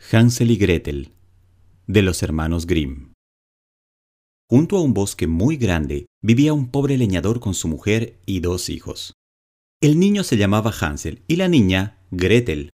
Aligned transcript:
Hansel 0.00 0.50
y 0.52 0.56
Gretel 0.56 1.12
de 1.86 2.02
los 2.02 2.22
hermanos 2.22 2.66
Grimm. 2.66 3.12
Junto 4.48 4.78
a 4.78 4.80
un 4.80 4.94
bosque 4.94 5.26
muy 5.26 5.56
grande 5.56 6.06
vivía 6.22 6.54
un 6.54 6.70
pobre 6.70 6.96
leñador 6.96 7.40
con 7.40 7.52
su 7.52 7.68
mujer 7.68 8.18
y 8.24 8.40
dos 8.40 8.70
hijos. 8.70 9.12
El 9.82 9.98
niño 9.98 10.24
se 10.24 10.38
llamaba 10.38 10.72
Hansel 10.72 11.24
y 11.26 11.36
la 11.36 11.48
niña 11.48 11.98
Gretel. 12.10 12.70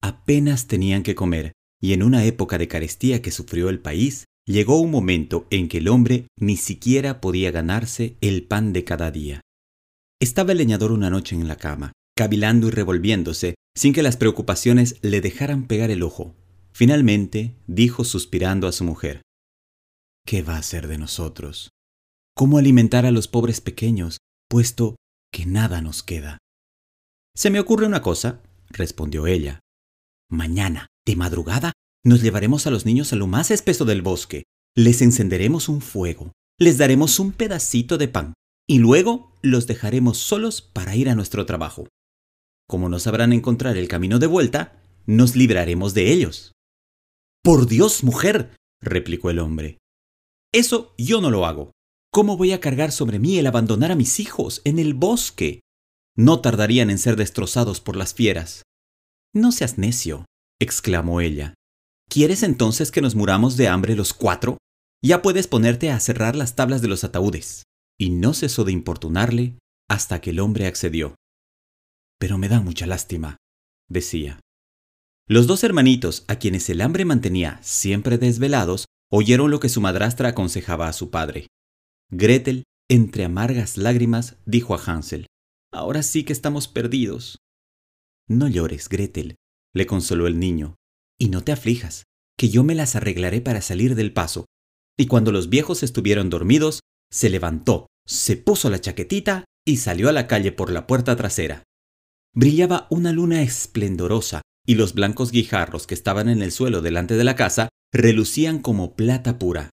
Apenas 0.00 0.68
tenían 0.68 1.02
que 1.02 1.14
comer, 1.14 1.52
y 1.82 1.92
en 1.92 2.02
una 2.02 2.24
época 2.24 2.56
de 2.56 2.68
carestía 2.68 3.20
que 3.20 3.30
sufrió 3.30 3.68
el 3.68 3.80
país, 3.80 4.24
llegó 4.46 4.80
un 4.80 4.90
momento 4.90 5.46
en 5.50 5.68
que 5.68 5.78
el 5.78 5.88
hombre 5.88 6.28
ni 6.40 6.56
siquiera 6.56 7.20
podía 7.20 7.50
ganarse 7.50 8.16
el 8.22 8.44
pan 8.44 8.72
de 8.72 8.84
cada 8.84 9.10
día. 9.10 9.42
Estaba 10.18 10.52
el 10.52 10.58
leñador 10.58 10.92
una 10.92 11.10
noche 11.10 11.34
en 11.34 11.46
la 11.46 11.56
cama, 11.56 11.92
cavilando 12.18 12.66
y 12.66 12.70
revolviéndose 12.72 13.54
sin 13.76 13.92
que 13.92 14.02
las 14.02 14.16
preocupaciones 14.16 14.96
le 15.02 15.20
dejaran 15.20 15.68
pegar 15.68 15.92
el 15.92 16.02
ojo. 16.02 16.34
Finalmente 16.72 17.54
dijo 17.68 18.02
suspirando 18.02 18.66
a 18.66 18.72
su 18.72 18.82
mujer, 18.82 19.22
¿Qué 20.26 20.42
va 20.42 20.56
a 20.56 20.62
ser 20.64 20.88
de 20.88 20.98
nosotros? 20.98 21.70
¿Cómo 22.34 22.58
alimentar 22.58 23.06
a 23.06 23.12
los 23.12 23.28
pobres 23.28 23.60
pequeños, 23.60 24.18
puesto 24.48 24.96
que 25.32 25.46
nada 25.46 25.80
nos 25.80 26.02
queda? 26.02 26.38
Se 27.36 27.50
me 27.50 27.60
ocurre 27.60 27.86
una 27.86 28.02
cosa, 28.02 28.42
respondió 28.68 29.28
ella. 29.28 29.60
Mañana, 30.28 30.88
de 31.06 31.14
madrugada, 31.14 31.72
nos 32.04 32.20
llevaremos 32.20 32.66
a 32.66 32.70
los 32.70 32.84
niños 32.84 33.12
a 33.12 33.16
lo 33.16 33.28
más 33.28 33.52
espeso 33.52 33.84
del 33.84 34.02
bosque, 34.02 34.42
les 34.76 35.02
encenderemos 35.02 35.68
un 35.68 35.80
fuego, 35.80 36.32
les 36.58 36.78
daremos 36.78 37.20
un 37.20 37.30
pedacito 37.30 37.96
de 37.96 38.08
pan, 38.08 38.34
y 38.68 38.80
luego 38.80 39.32
los 39.40 39.68
dejaremos 39.68 40.18
solos 40.18 40.62
para 40.62 40.96
ir 40.96 41.08
a 41.08 41.14
nuestro 41.14 41.46
trabajo. 41.46 41.86
Como 42.68 42.88
no 42.88 42.98
sabrán 42.98 43.32
encontrar 43.32 43.76
el 43.76 43.88
camino 43.88 44.18
de 44.18 44.26
vuelta, 44.26 44.82
nos 45.06 45.36
libraremos 45.36 45.94
de 45.94 46.12
ellos. 46.12 46.52
Por 47.42 47.66
Dios, 47.66 48.04
mujer, 48.04 48.54
replicó 48.80 49.30
el 49.30 49.38
hombre. 49.38 49.78
Eso 50.52 50.94
yo 50.98 51.20
no 51.22 51.30
lo 51.30 51.46
hago. 51.46 51.72
¿Cómo 52.12 52.36
voy 52.36 52.52
a 52.52 52.60
cargar 52.60 52.92
sobre 52.92 53.18
mí 53.18 53.38
el 53.38 53.46
abandonar 53.46 53.92
a 53.92 53.96
mis 53.96 54.20
hijos 54.20 54.60
en 54.64 54.78
el 54.78 54.92
bosque? 54.92 55.60
No 56.14 56.40
tardarían 56.40 56.90
en 56.90 56.98
ser 56.98 57.16
destrozados 57.16 57.80
por 57.80 57.96
las 57.96 58.12
fieras. 58.12 58.64
No 59.34 59.52
seas 59.52 59.78
necio, 59.78 60.26
exclamó 60.60 61.20
ella. 61.20 61.54
¿Quieres 62.10 62.42
entonces 62.42 62.90
que 62.90 63.00
nos 63.00 63.14
muramos 63.14 63.56
de 63.56 63.68
hambre 63.68 63.94
los 63.94 64.12
cuatro? 64.12 64.58
Ya 65.02 65.22
puedes 65.22 65.46
ponerte 65.46 65.90
a 65.90 66.00
cerrar 66.00 66.34
las 66.34 66.54
tablas 66.54 66.82
de 66.82 66.88
los 66.88 67.04
ataúdes. 67.04 67.62
Y 67.98 68.10
no 68.10 68.34
cesó 68.34 68.64
de 68.64 68.72
importunarle 68.72 69.58
hasta 69.88 70.20
que 70.20 70.30
el 70.30 70.40
hombre 70.40 70.66
accedió. 70.66 71.14
Pero 72.18 72.38
me 72.38 72.48
da 72.48 72.60
mucha 72.60 72.86
lástima, 72.86 73.36
decía. 73.88 74.40
Los 75.26 75.46
dos 75.46 75.62
hermanitos, 75.62 76.24
a 76.26 76.36
quienes 76.36 76.68
el 76.70 76.80
hambre 76.80 77.04
mantenía 77.04 77.60
siempre 77.62 78.18
desvelados, 78.18 78.86
oyeron 79.10 79.50
lo 79.50 79.60
que 79.60 79.68
su 79.68 79.80
madrastra 79.80 80.30
aconsejaba 80.30 80.88
a 80.88 80.92
su 80.92 81.10
padre. 81.10 81.48
Gretel, 82.10 82.64
entre 82.88 83.24
amargas 83.24 83.76
lágrimas, 83.76 84.36
dijo 84.46 84.74
a 84.74 84.82
Hansel, 84.82 85.26
Ahora 85.70 86.02
sí 86.02 86.24
que 86.24 86.32
estamos 86.32 86.66
perdidos. 86.66 87.38
No 88.26 88.48
llores, 88.48 88.88
Gretel, 88.88 89.36
le 89.74 89.86
consoló 89.86 90.26
el 90.26 90.38
niño, 90.38 90.76
y 91.18 91.28
no 91.28 91.44
te 91.44 91.52
aflijas, 91.52 92.04
que 92.38 92.48
yo 92.48 92.64
me 92.64 92.74
las 92.74 92.96
arreglaré 92.96 93.40
para 93.40 93.60
salir 93.60 93.94
del 93.94 94.12
paso. 94.12 94.46
Y 94.96 95.06
cuando 95.06 95.30
los 95.30 95.50
viejos 95.50 95.82
estuvieron 95.82 96.30
dormidos, 96.30 96.80
se 97.10 97.28
levantó, 97.28 97.86
se 98.06 98.36
puso 98.36 98.70
la 98.70 98.80
chaquetita 98.80 99.44
y 99.66 99.76
salió 99.76 100.08
a 100.08 100.12
la 100.12 100.26
calle 100.26 100.52
por 100.52 100.70
la 100.70 100.86
puerta 100.86 101.14
trasera. 101.16 101.64
Brillaba 102.38 102.86
una 102.88 103.10
luna 103.10 103.42
esplendorosa 103.42 104.42
y 104.64 104.76
los 104.76 104.94
blancos 104.94 105.32
guijarros 105.32 105.88
que 105.88 105.94
estaban 105.94 106.28
en 106.28 106.40
el 106.40 106.52
suelo 106.52 106.82
delante 106.82 107.16
de 107.16 107.24
la 107.24 107.34
casa 107.34 107.68
relucían 107.92 108.60
como 108.60 108.94
plata 108.94 109.40
pura. 109.40 109.70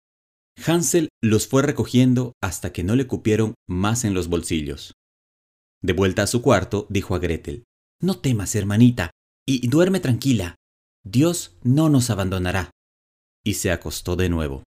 Hansel 0.65 1.09
los 1.21 1.45
fue 1.45 1.61
recogiendo 1.61 2.31
hasta 2.41 2.71
que 2.71 2.85
no 2.85 2.95
le 2.95 3.05
cupieron 3.05 3.53
más 3.67 4.05
en 4.05 4.13
los 4.13 4.29
bolsillos. 4.29 4.93
De 5.81 5.91
vuelta 5.91 6.23
a 6.23 6.27
su 6.27 6.41
cuarto, 6.41 6.87
dijo 6.89 7.15
a 7.15 7.19
Gretel, 7.19 7.65
No 8.01 8.19
temas, 8.19 8.55
hermanita, 8.55 9.11
y 9.45 9.67
duerme 9.67 9.99
tranquila. 9.99 10.55
Dios 11.03 11.57
no 11.63 11.89
nos 11.89 12.09
abandonará. 12.11 12.71
Y 13.43 13.55
se 13.55 13.71
acostó 13.71 14.15
de 14.15 14.29
nuevo. 14.29 14.63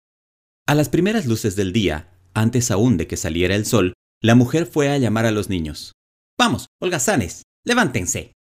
A 0.69 0.77
las 0.77 0.91
primeras 0.91 1.27
luces 1.27 1.57
del 1.57 1.73
día, 1.73 2.17
antes 2.35 2.71
aún 2.71 2.99
de 2.99 3.09
que 3.09 3.17
saliera 3.17 3.57
el 3.57 3.67
sol, 3.67 3.95
la 4.23 4.37
mujer 4.37 4.67
fue 4.67 4.91
a 4.91 4.99
llamar 4.99 5.27
a 5.27 5.33
los 5.33 5.49
niños. 5.49 5.91
Vamos, 6.39 6.69
holgazanes, 6.81 7.43
Levántense. 7.71 8.33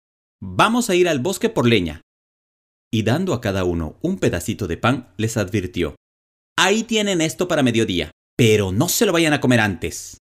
Vamos 0.43 0.91
a 0.91 0.97
ir 0.97 1.09
al 1.09 1.21
bosque 1.21 1.51
por 1.51 1.65
leña. 1.65 2.01
Y 2.93 3.05
dando 3.05 3.33
a 3.33 3.41
cada 3.41 3.63
uno 3.63 3.97
un 4.03 4.19
pedacito 4.19 4.67
de 4.67 4.77
pan, 4.77 5.15
les 5.19 5.37
advirtió. 5.37 5.95
Ahí 6.59 6.83
tienen 6.83 7.21
esto 7.21 7.47
para 7.47 7.63
mediodía, 7.63 8.11
pero 8.37 8.73
no 8.73 8.89
se 8.89 9.07
lo 9.07 9.13
vayan 9.13 9.33
a 9.33 9.41
comer 9.41 9.61
antes. 9.61 10.19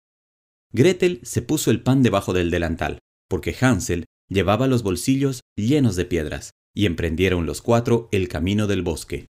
Gretel 0.73 1.19
se 1.21 1.43
puso 1.43 1.69
el 1.69 1.83
pan 1.83 2.01
debajo 2.01 2.33
del 2.33 2.49
delantal, 2.49 2.97
porque 3.29 3.55
Hansel 3.61 4.05
llevaba 4.27 4.65
los 4.65 4.81
bolsillos 4.81 5.41
llenos 5.55 5.95
de 5.95 6.05
piedras, 6.05 6.49
y 6.75 6.87
emprendieron 6.87 7.45
los 7.45 7.61
cuatro 7.61 8.09
el 8.11 8.27
camino 8.27 8.65
del 8.65 8.81
bosque. 8.81 9.27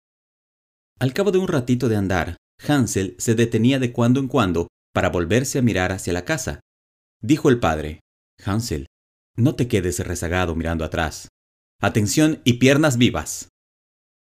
Al 0.99 1.13
cabo 1.13 1.31
de 1.31 1.39
un 1.39 1.47
ratito 1.47 1.89
de 1.89 1.95
andar, 1.95 2.37
Hansel 2.61 3.15
se 3.17 3.33
detenía 3.33 3.79
de 3.79 3.91
cuando 3.91 4.19
en 4.19 4.27
cuando 4.27 4.67
para 4.93 5.09
volverse 5.09 5.57
a 5.57 5.63
mirar 5.63 5.91
hacia 5.91 6.13
la 6.13 6.25
casa. 6.25 6.59
Dijo 7.23 7.49
el 7.49 7.59
padre, 7.59 8.01
Hansel, 8.45 8.85
no 9.35 9.55
te 9.55 9.67
quedes 9.67 9.99
rezagado 9.99 10.55
mirando 10.55 10.85
atrás. 10.85 11.29
Atención 11.81 12.41
y 12.43 12.53
piernas 12.53 12.97
vivas. 12.97 13.49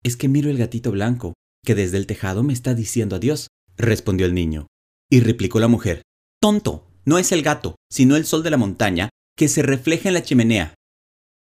Es 0.03 0.17
que 0.17 0.29
miro 0.29 0.51
el 0.51 0.59
gatito 0.59 0.91
blanco, 0.91 1.35
que 1.65 1.75
desde 1.75 1.97
el 1.97 2.07
tejado 2.07 2.43
me 2.43 2.53
está 2.53 2.75
diciendo 2.75 3.17
adiós, 3.17 3.49
respondió 3.77 4.27
el 4.27 4.35
niño. 4.35 4.67
Y 5.11 5.21
replicó 5.21 5.61
la 5.61 5.69
mujer, 5.69 6.03
Tonto, 6.41 6.91
no 7.05 7.19
es 7.19 7.31
el 7.33 7.43
gato, 7.43 7.77
sino 7.91 8.17
el 8.17 8.25
sol 8.25 8.43
de 8.43 8.51
la 8.51 8.57
montaña, 8.57 9.11
que 9.37 9.49
se 9.49 9.63
refleja 9.63 10.09
en 10.09 10.15
la 10.15 10.23
chimenea. 10.23 10.75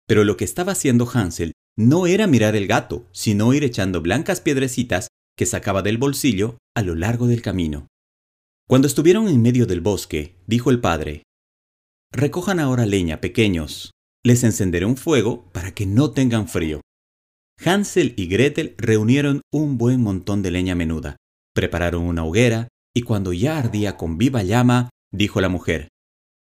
Pero 0.08 0.24
lo 0.24 0.38
que 0.38 0.46
estaba 0.46 0.74
haciendo 0.74 1.09
Hansel 1.12 1.53
no 1.78 2.06
era 2.06 2.28
mirar 2.28 2.56
el 2.56 2.68
gato, 2.68 3.08
sino 3.12 3.53
ir 3.53 3.64
echando 3.64 4.02
blancas 4.02 4.42
piedrecitas 4.42 5.08
que 5.38 5.46
sacaba 5.46 5.82
del 5.82 5.98
bolsillo 5.98 6.58
a 6.76 6.82
lo 6.82 6.96
largo 6.96 7.28
del 7.28 7.42
camino. 7.42 7.88
Cuando 8.68 8.88
estuvieron 8.88 9.28
en 9.28 9.42
medio 9.42 9.66
del 9.66 9.82
bosque, 9.82 10.36
dijo 10.48 10.70
el 10.70 10.80
padre, 10.80 11.24
Recojan 12.13 12.59
ahora 12.59 12.85
leña, 12.85 13.22
pequeños. 13.22 13.91
Les 14.23 14.44
encenderé 14.44 14.85
un 14.85 14.97
fuego 14.97 15.49
para 15.53 15.73
que 15.73 15.85
no 15.85 16.11
tengan 16.11 16.49
frío. 16.49 16.81
Hansel 17.63 18.13
y 18.17 18.27
Gretel 18.27 18.75
reunieron 18.77 19.41
un 19.49 19.77
buen 19.77 20.01
montón 20.01 20.41
de 20.41 20.51
leña 20.51 20.75
menuda, 20.75 21.16
prepararon 21.55 22.03
una 22.03 22.25
hoguera, 22.25 22.67
y 22.94 23.03
cuando 23.03 23.31
ya 23.31 23.57
ardía 23.57 23.95
con 23.95 24.17
viva 24.17 24.44
llama, 24.44 24.89
dijo 25.13 25.39
la 25.39 25.47
mujer, 25.47 25.88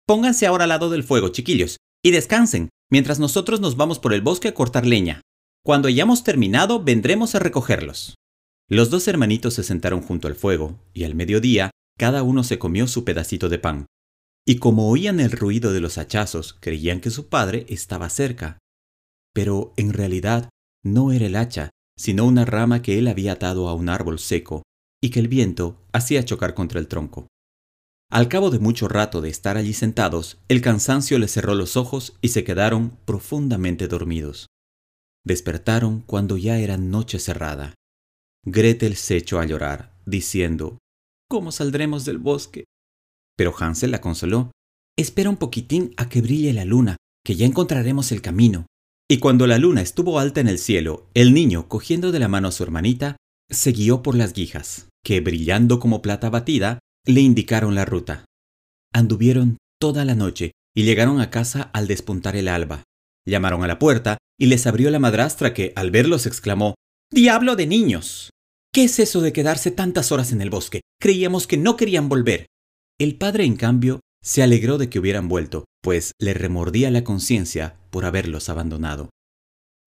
Pónganse 0.07 0.47
ahora 0.47 0.63
al 0.63 0.69
lado 0.69 0.89
del 0.89 1.03
fuego, 1.03 1.29
chiquillos, 1.29 1.77
y 2.03 2.09
descansen, 2.09 2.69
mientras 2.89 3.19
nosotros 3.19 3.59
nos 3.59 3.77
vamos 3.77 3.99
por 3.99 4.13
el 4.13 4.21
bosque 4.21 4.47
a 4.47 4.55
cortar 4.55 4.87
leña. 4.87 5.21
Cuando 5.63 5.87
hayamos 5.87 6.23
terminado, 6.23 6.83
vendremos 6.83 7.35
a 7.35 7.39
recogerlos. 7.39 8.15
Los 8.69 8.89
dos 8.89 9.07
hermanitos 9.07 9.53
se 9.53 9.63
sentaron 9.63 10.01
junto 10.01 10.27
al 10.27 10.35
fuego, 10.35 10.79
y 10.95 11.03
al 11.03 11.13
mediodía, 11.13 11.69
cada 11.95 12.23
uno 12.23 12.43
se 12.43 12.57
comió 12.57 12.87
su 12.87 13.03
pedacito 13.03 13.49
de 13.49 13.59
pan, 13.59 13.85
y 14.49 14.55
como 14.55 14.89
oían 14.89 15.19
el 15.19 15.29
ruido 15.29 15.73
de 15.73 15.79
los 15.79 15.99
hachazos, 15.99 16.57
creían 16.59 17.01
que 17.01 17.11
su 17.11 17.27
padre 17.29 17.67
estaba 17.69 18.09
cerca. 18.09 18.57
Pero 19.31 19.73
en 19.77 19.93
realidad 19.93 20.49
no 20.83 21.11
era 21.11 21.27
el 21.27 21.35
hacha, 21.35 21.69
sino 21.95 22.25
una 22.25 22.45
rama 22.45 22.81
que 22.81 22.97
él 22.97 23.07
había 23.07 23.33
atado 23.33 23.69
a 23.69 23.75
un 23.75 23.89
árbol 23.89 24.17
seco 24.17 24.63
y 25.03 25.11
que 25.11 25.19
el 25.19 25.27
viento 25.27 25.77
hacía 25.93 26.25
chocar 26.25 26.55
contra 26.55 26.79
el 26.79 26.87
tronco. 26.87 27.27
Al 28.09 28.27
cabo 28.27 28.49
de 28.49 28.57
mucho 28.57 28.87
rato 28.87 29.21
de 29.21 29.29
estar 29.29 29.55
allí 29.55 29.73
sentados, 29.73 30.39
el 30.47 30.61
cansancio 30.61 31.19
les 31.19 31.31
cerró 31.31 31.53
los 31.53 31.77
ojos 31.77 32.17
y 32.19 32.29
se 32.29 32.43
quedaron 32.43 32.97
profundamente 33.05 33.87
dormidos. 33.87 34.47
Despertaron 35.23 36.01
cuando 36.01 36.37
ya 36.37 36.57
era 36.57 36.75
noche 36.75 37.19
cerrada. 37.19 37.75
Gretel 38.43 38.95
se 38.95 39.15
echó 39.15 39.39
a 39.39 39.45
llorar, 39.45 39.93
diciendo, 40.07 40.79
¿Cómo 41.29 41.51
saldremos 41.51 42.03
del 42.03 42.17
bosque? 42.17 42.65
Pero 43.39 43.55
Hansel 43.57 43.91
la 43.91 44.01
consoló. 44.01 44.51
Espera 44.97 45.29
un 45.29 45.37
poquitín 45.37 45.93
a 45.95 46.09
que 46.09 46.21
brille 46.21 46.51
la 46.51 46.65
luna, 46.65 46.97
que 47.23 47.37
ya 47.37 47.45
encontraremos 47.45 48.11
el 48.11 48.21
camino. 48.21 48.65
Y 49.09 49.19
cuando 49.19 49.47
la 49.47 49.57
luna 49.57 49.81
estuvo 49.81 50.19
alta 50.19 50.41
en 50.41 50.49
el 50.49 50.59
cielo, 50.59 51.07
el 51.13 51.33
niño, 51.33 51.69
cogiendo 51.69 52.11
de 52.11 52.19
la 52.19 52.27
mano 52.27 52.49
a 52.49 52.51
su 52.51 52.63
hermanita, 52.63 53.15
se 53.49 53.71
guió 53.71 54.03
por 54.03 54.15
las 54.15 54.33
guijas, 54.33 54.89
que, 55.05 55.21
brillando 55.21 55.79
como 55.79 56.01
plata 56.01 56.29
batida, 56.29 56.79
le 57.05 57.21
indicaron 57.21 57.75
la 57.75 57.85
ruta. 57.85 58.25
Anduvieron 58.93 59.57
toda 59.79 60.03
la 60.03 60.15
noche 60.15 60.51
y 60.75 60.83
llegaron 60.83 61.21
a 61.21 61.29
casa 61.29 61.69
al 61.71 61.87
despuntar 61.87 62.35
el 62.35 62.49
alba. 62.49 62.83
Llamaron 63.25 63.63
a 63.63 63.67
la 63.67 63.79
puerta 63.79 64.17
y 64.37 64.47
les 64.47 64.67
abrió 64.67 64.91
la 64.91 64.99
madrastra 64.99 65.53
que, 65.53 65.71
al 65.77 65.91
verlos, 65.91 66.25
exclamó 66.25 66.75
Diablo 67.09 67.55
de 67.55 67.67
niños. 67.67 68.31
¿Qué 68.73 68.83
es 68.83 68.99
eso 68.99 69.21
de 69.21 69.31
quedarse 69.31 69.71
tantas 69.71 70.11
horas 70.11 70.33
en 70.33 70.41
el 70.41 70.49
bosque? 70.49 70.81
Creíamos 70.99 71.47
que 71.47 71.55
no 71.55 71.77
querían 71.77 72.09
volver. 72.09 72.47
El 72.99 73.15
padre, 73.15 73.45
en 73.45 73.55
cambio, 73.55 74.01
se 74.21 74.43
alegró 74.43 74.77
de 74.77 74.89
que 74.89 74.99
hubieran 74.99 75.29
vuelto, 75.29 75.63
pues 75.81 76.11
le 76.19 76.33
remordía 76.33 76.91
la 76.91 77.05
conciencia 77.05 77.77
por 77.91 78.03
haberlos 78.03 78.49
abandonado. 78.49 79.09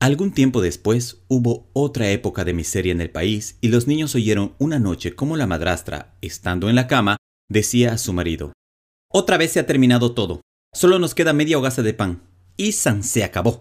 Algún 0.00 0.32
tiempo 0.32 0.62
después 0.62 1.23
hubo 1.29 1.69
otra 1.75 2.11
época 2.11 2.44
de 2.44 2.55
miseria 2.55 2.91
en 2.91 3.03
el 3.03 3.11
país 3.11 3.59
y 3.61 3.69
los 3.69 3.87
niños 3.87 4.14
oyeron 4.14 4.55
una 4.59 4.79
noche 4.79 5.14
como 5.14 5.37
la 5.37 5.47
madrastra, 5.47 6.17
estando 6.23 6.70
en 6.70 6.75
la 6.75 6.87
cama, 6.87 7.19
decía 7.50 7.93
a 7.93 7.99
su 7.99 8.14
marido, 8.14 8.55
Otra 9.12 9.37
vez 9.37 9.53
se 9.53 9.61
ha 9.61 9.67
terminado 9.67 10.14
todo, 10.14 10.41
solo 10.73 10.99
nos 10.99 11.14
queda 11.14 11.35
media 11.35 11.59
hogaza 11.59 11.82
de 11.82 11.93
pan. 11.93 12.23
Y 12.56 12.73
San 12.73 13.03
se 13.03 13.25
acabó. 13.25 13.61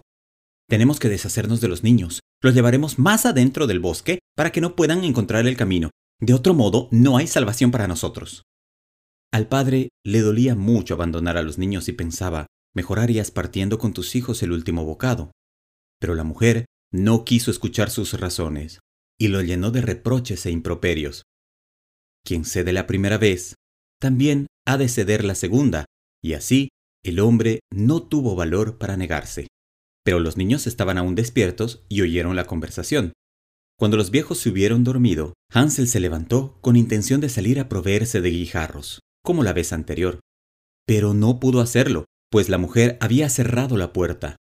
Tenemos 0.66 0.98
que 0.98 1.10
deshacernos 1.10 1.60
de 1.60 1.68
los 1.68 1.82
niños, 1.82 2.20
los 2.40 2.54
llevaremos 2.54 2.98
más 2.98 3.26
adentro 3.26 3.66
del 3.66 3.80
bosque 3.80 4.18
para 4.34 4.50
que 4.50 4.62
no 4.62 4.76
puedan 4.76 5.04
encontrar 5.04 5.46
el 5.46 5.58
camino. 5.58 5.90
De 6.20 6.32
otro 6.32 6.54
modo, 6.54 6.88
no 6.90 7.18
hay 7.18 7.26
salvación 7.26 7.70
para 7.70 7.86
nosotros. 7.86 8.44
Al 9.32 9.48
padre 9.48 9.88
le 10.04 10.20
dolía 10.20 10.54
mucho 10.54 10.94
abandonar 10.94 11.38
a 11.38 11.42
los 11.42 11.56
niños 11.56 11.88
y 11.88 11.92
pensaba, 11.92 12.46
mejorarías 12.74 13.30
partiendo 13.30 13.78
con 13.78 13.94
tus 13.94 14.14
hijos 14.14 14.42
el 14.42 14.52
último 14.52 14.84
bocado. 14.84 15.32
Pero 15.98 16.14
la 16.14 16.24
mujer 16.24 16.66
no 16.92 17.24
quiso 17.24 17.50
escuchar 17.50 17.90
sus 17.90 18.18
razones 18.20 18.80
y 19.18 19.28
lo 19.28 19.40
llenó 19.40 19.70
de 19.70 19.80
reproches 19.80 20.44
e 20.46 20.50
improperios. 20.50 21.22
Quien 22.24 22.44
cede 22.44 22.72
la 22.72 22.86
primera 22.86 23.18
vez, 23.18 23.54
también 24.00 24.48
ha 24.66 24.76
de 24.76 24.88
ceder 24.88 25.24
la 25.24 25.34
segunda, 25.34 25.86
y 26.22 26.34
así 26.34 26.68
el 27.04 27.20
hombre 27.20 27.60
no 27.70 28.02
tuvo 28.02 28.36
valor 28.36 28.78
para 28.78 28.96
negarse. 28.96 29.46
Pero 30.04 30.18
los 30.18 30.36
niños 30.36 30.66
estaban 30.66 30.98
aún 30.98 31.14
despiertos 31.14 31.84
y 31.88 32.02
oyeron 32.02 32.36
la 32.36 32.44
conversación. 32.44 33.12
Cuando 33.78 33.96
los 33.96 34.10
viejos 34.10 34.38
se 34.38 34.50
hubieron 34.50 34.84
dormido, 34.84 35.34
Hansel 35.52 35.88
se 35.88 36.00
levantó 36.00 36.58
con 36.60 36.76
intención 36.76 37.20
de 37.20 37.28
salir 37.28 37.60
a 37.60 37.68
proveerse 37.68 38.20
de 38.20 38.30
guijarros, 38.30 39.00
como 39.22 39.42
la 39.42 39.52
vez 39.52 39.72
anterior. 39.72 40.20
Pero 40.86 41.14
no 41.14 41.40
pudo 41.40 41.60
hacerlo, 41.60 42.06
pues 42.30 42.48
la 42.48 42.58
mujer 42.58 42.98
había 43.00 43.28
cerrado 43.28 43.76
la 43.76 43.92
puerta 43.92 44.36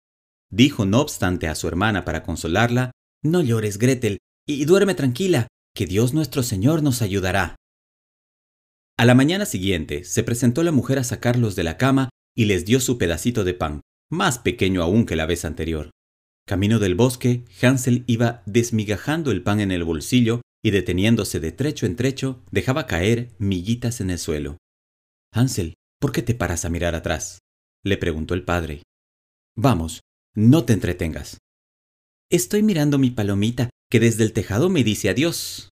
Dijo 0.49 0.85
no 0.85 1.01
obstante 1.01 1.47
a 1.47 1.55
su 1.55 1.67
hermana 1.67 2.05
para 2.05 2.23
consolarla, 2.23 2.91
No 3.23 3.41
llores, 3.41 3.77
Gretel, 3.77 4.19
y 4.47 4.65
duerme 4.65 4.95
tranquila, 4.95 5.47
que 5.75 5.85
Dios 5.85 6.13
nuestro 6.13 6.43
Señor 6.43 6.83
nos 6.83 7.01
ayudará. 7.01 7.55
A 8.97 9.05
la 9.05 9.13
mañana 9.13 9.45
siguiente 9.45 10.03
se 10.05 10.23
presentó 10.23 10.63
la 10.63 10.71
mujer 10.71 10.99
a 10.99 11.03
sacarlos 11.03 11.55
de 11.55 11.63
la 11.63 11.77
cama 11.77 12.09
y 12.35 12.45
les 12.45 12.65
dio 12.65 12.79
su 12.79 12.97
pedacito 12.97 13.43
de 13.43 13.53
pan, 13.53 13.81
más 14.09 14.39
pequeño 14.39 14.81
aún 14.81 15.05
que 15.05 15.15
la 15.15 15.25
vez 15.25 15.43
anterior. 15.43 15.91
Camino 16.47 16.79
del 16.79 16.95
bosque, 16.95 17.43
Hansel 17.61 18.03
iba 18.07 18.41
desmigajando 18.45 19.31
el 19.31 19.43
pan 19.43 19.59
en 19.59 19.71
el 19.71 19.83
bolsillo 19.83 20.41
y 20.63 20.71
deteniéndose 20.71 21.39
de 21.39 21.51
trecho 21.51 21.85
en 21.85 21.97
trecho, 21.97 22.41
dejaba 22.51 22.87
caer 22.87 23.35
miguitas 23.37 23.99
en 23.99 24.11
el 24.11 24.17
suelo. 24.17 24.57
Hansel, 25.33 25.75
¿por 25.99 26.11
qué 26.11 26.21
te 26.21 26.35
paras 26.35 26.65
a 26.65 26.69
mirar 26.69 26.95
atrás? 26.95 27.39
le 27.83 27.97
preguntó 27.97 28.33
el 28.33 28.43
padre. 28.43 28.83
Vamos, 29.55 30.01
no 30.35 30.65
te 30.65 30.73
entretengas. 30.73 31.37
Estoy 32.29 32.61
mirando 32.61 32.97
mi 32.97 33.11
palomita, 33.11 33.69
que 33.89 33.99
desde 33.99 34.23
el 34.23 34.33
tejado 34.33 34.69
me 34.69 34.83
dice 34.83 35.09
adiós. 35.09 35.69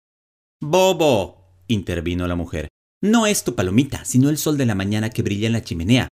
Bobo, 0.62 1.64
intervino 1.68 2.28
la 2.28 2.36
mujer. 2.36 2.68
No 3.02 3.26
es 3.26 3.44
tu 3.44 3.56
palomita, 3.56 4.06
sino 4.06 4.30
el 4.30 4.38
sol 4.38 4.58
de 4.58 4.66
la 4.66 4.76
mañana 4.76 5.10
que 5.10 5.24
brilla 5.24 5.48
en 5.48 5.54
la 5.54 5.64
chimenea. 5.64 6.08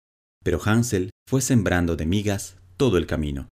Pero 0.44 0.60
Hansel 0.64 1.10
fue 1.28 1.42
sembrando 1.42 1.96
de 1.96 2.06
migas 2.06 2.58
todo 2.78 2.98
el 2.98 3.08
camino. 3.08 3.50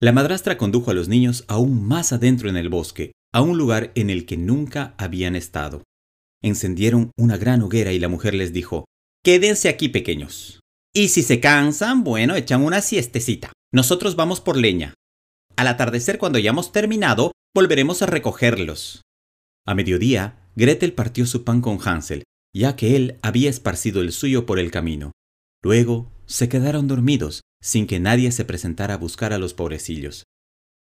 La 0.00 0.12
madrastra 0.12 0.58
condujo 0.58 0.90
a 0.90 0.94
los 0.94 1.08
niños 1.08 1.44
aún 1.48 1.82
más 1.82 2.12
adentro 2.12 2.48
en 2.48 2.56
el 2.56 2.68
bosque, 2.68 3.12
a 3.32 3.40
un 3.40 3.58
lugar 3.58 3.90
en 3.94 4.10
el 4.10 4.26
que 4.26 4.36
nunca 4.36 4.94
habían 4.98 5.34
estado. 5.34 5.82
Encendieron 6.44 7.10
una 7.16 7.38
gran 7.38 7.62
hoguera 7.62 7.92
y 7.92 7.98
la 7.98 8.08
mujer 8.08 8.34
les 8.34 8.52
dijo, 8.52 8.84
Quédense 9.24 9.70
aquí 9.70 9.88
pequeños. 9.88 10.60
Y 10.94 11.08
si 11.08 11.22
se 11.22 11.40
cansan, 11.40 12.04
bueno, 12.04 12.34
echan 12.34 12.62
una 12.62 12.82
siestecita. 12.82 13.50
Nosotros 13.72 14.14
vamos 14.14 14.42
por 14.42 14.58
leña. 14.58 14.92
Al 15.56 15.68
atardecer, 15.68 16.18
cuando 16.18 16.36
hayamos 16.36 16.70
terminado, 16.70 17.32
volveremos 17.54 18.02
a 18.02 18.06
recogerlos. 18.06 19.00
A 19.66 19.74
mediodía, 19.74 20.50
Gretel 20.54 20.92
partió 20.92 21.24
su 21.24 21.44
pan 21.44 21.62
con 21.62 21.78
Hansel, 21.82 22.24
ya 22.54 22.76
que 22.76 22.94
él 22.94 23.18
había 23.22 23.48
esparcido 23.48 24.02
el 24.02 24.12
suyo 24.12 24.44
por 24.44 24.58
el 24.58 24.70
camino. 24.70 25.12
Luego, 25.62 26.12
se 26.26 26.50
quedaron 26.50 26.88
dormidos, 26.88 27.40
sin 27.62 27.86
que 27.86 28.00
nadie 28.00 28.30
se 28.32 28.44
presentara 28.44 28.94
a 28.94 28.98
buscar 28.98 29.32
a 29.32 29.38
los 29.38 29.54
pobrecillos. 29.54 30.24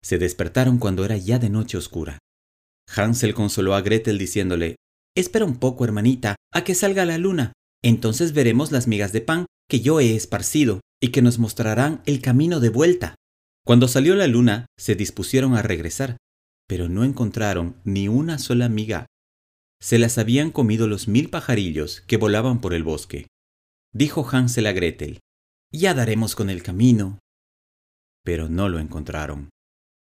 Se 0.03 0.17
despertaron 0.17 0.79
cuando 0.79 1.05
era 1.05 1.17
ya 1.17 1.37
de 1.37 1.51
noche 1.51 1.77
oscura. 1.77 2.17
Hansel 2.95 3.35
consoló 3.35 3.75
a 3.75 3.81
Gretel 3.81 4.17
diciéndole, 4.17 4.77
Espera 5.15 5.45
un 5.45 5.57
poco, 5.57 5.83
hermanita, 5.83 6.35
a 6.53 6.63
que 6.63 6.75
salga 6.75 7.05
la 7.05 7.17
luna. 7.17 7.53
Entonces 7.83 8.33
veremos 8.33 8.71
las 8.71 8.87
migas 8.87 9.11
de 9.11 9.21
pan 9.21 9.45
que 9.67 9.81
yo 9.81 9.99
he 9.99 10.15
esparcido 10.15 10.81
y 11.01 11.09
que 11.09 11.21
nos 11.21 11.39
mostrarán 11.39 12.01
el 12.05 12.21
camino 12.21 12.59
de 12.59 12.69
vuelta. 12.69 13.15
Cuando 13.65 13.87
salió 13.87 14.15
la 14.15 14.27
luna, 14.27 14.65
se 14.77 14.95
dispusieron 14.95 15.55
a 15.55 15.61
regresar, 15.61 16.17
pero 16.67 16.89
no 16.89 17.03
encontraron 17.03 17.75
ni 17.83 18.07
una 18.07 18.39
sola 18.39 18.69
miga. 18.69 19.07
Se 19.81 19.97
las 19.97 20.17
habían 20.17 20.51
comido 20.51 20.87
los 20.87 21.07
mil 21.07 21.29
pajarillos 21.29 22.01
que 22.01 22.17
volaban 22.17 22.61
por 22.61 22.73
el 22.73 22.83
bosque. 22.83 23.27
Dijo 23.93 24.27
Hansel 24.29 24.67
a 24.67 24.71
Gretel, 24.71 25.19
ya 25.71 25.93
daremos 25.93 26.35
con 26.35 26.49
el 26.49 26.63
camino. 26.63 27.19
Pero 28.23 28.47
no 28.47 28.69
lo 28.69 28.79
encontraron. 28.79 29.49